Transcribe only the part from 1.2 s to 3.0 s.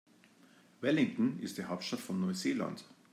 ist die Hauptstadt von Neuseeland.